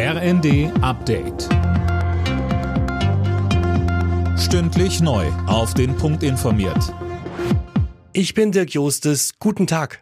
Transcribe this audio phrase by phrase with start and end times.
[0.00, 1.48] RND Update.
[4.38, 5.26] Stündlich neu.
[5.48, 6.94] Auf den Punkt informiert.
[8.12, 9.40] Ich bin Dirk Jostes.
[9.40, 10.00] Guten Tag.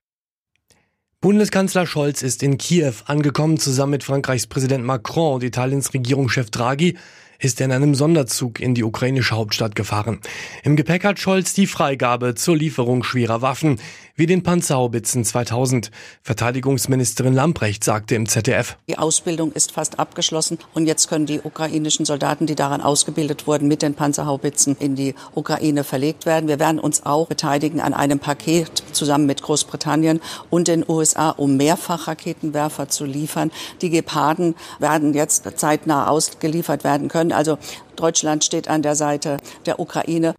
[1.22, 3.58] Bundeskanzler Scholz ist in Kiew angekommen.
[3.58, 6.98] Zusammen mit Frankreichs Präsident Macron und Italiens Regierungschef Draghi
[7.38, 10.20] ist er in einem Sonderzug in die ukrainische Hauptstadt gefahren.
[10.62, 13.78] Im Gepäck hat Scholz die Freigabe zur Lieferung schwerer Waffen,
[14.16, 15.90] wie den Panzerhaubitzen 2000.
[16.22, 18.76] Verteidigungsministerin Lamprecht sagte im ZDF.
[18.88, 23.68] Die Ausbildung ist fast abgeschlossen und jetzt können die ukrainischen Soldaten, die daran ausgebildet wurden,
[23.68, 26.48] mit den Panzerhaubitzen in die Ukraine verlegt werden.
[26.48, 31.58] Wir werden uns auch beteiligen an einem Paket zusammen mit Großbritannien und den USA, um
[31.58, 33.50] Mehrfachraketenwerfer zu liefern.
[33.82, 37.25] Die Geparden werden jetzt zeitnah ausgeliefert werden können.
[37.32, 37.58] Also
[37.96, 40.34] Deutschland steht an der Seite der Ukraine.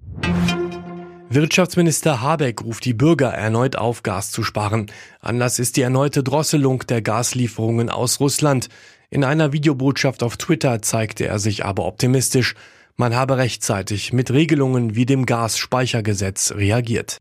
[1.29, 4.87] Wirtschaftsminister Habeck ruft die Bürger erneut auf, Gas zu sparen.
[5.19, 8.69] Anlass ist die erneute Drosselung der Gaslieferungen aus Russland.
[9.09, 12.55] In einer Videobotschaft auf Twitter zeigte er sich aber optimistisch.
[12.95, 17.17] Man habe rechtzeitig mit Regelungen wie dem Gasspeichergesetz reagiert.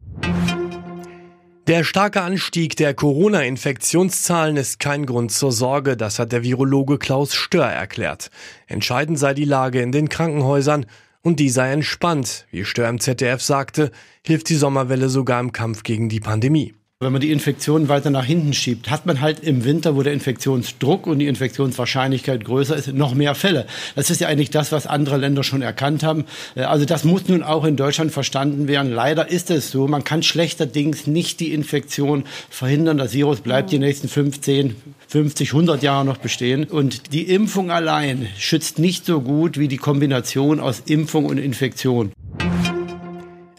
[1.66, 7.34] Der starke Anstieg der Corona-Infektionszahlen ist kein Grund zur Sorge, das hat der Virologe Klaus
[7.34, 8.30] Stör erklärt.
[8.68, 10.86] Entscheidend sei die Lage in den Krankenhäusern
[11.22, 12.46] und die sei entspannt.
[12.52, 13.90] Wie Stör im ZDF sagte,
[14.24, 16.72] hilft die Sommerwelle sogar im Kampf gegen die Pandemie.
[16.98, 20.14] Wenn man die Infektion weiter nach hinten schiebt, hat man halt im Winter, wo der
[20.14, 23.66] Infektionsdruck und die Infektionswahrscheinlichkeit größer ist, noch mehr Fälle.
[23.94, 26.24] Das ist ja eigentlich das, was andere Länder schon erkannt haben.
[26.54, 28.90] Äh, also das muss nun auch in Deutschland verstanden werden.
[28.90, 32.96] Leider ist es so, man kann schlechterdings nicht die Infektion verhindern.
[32.96, 36.64] Das Virus bleibt die nächsten 15, 50, 100 Jahre noch bestehen.
[36.64, 42.12] Und die Impfung allein schützt nicht so gut wie die Kombination aus Impfung und Infektion.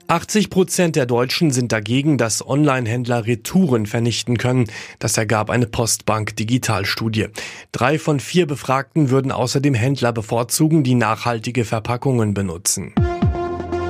[0.08, 4.68] 80 Prozent der Deutschen sind dagegen, dass Online-Händler Retouren vernichten können.
[5.00, 7.28] Das ergab eine Postbank-Digitalstudie.
[7.72, 12.94] Drei von vier Befragten würden außerdem Händler bevorzugen, die nachhaltige Verpackungen benutzen.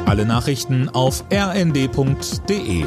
[0.05, 2.85] Alle Nachrichten auf rnd.de